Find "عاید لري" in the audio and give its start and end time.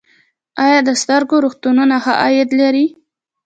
2.23-2.85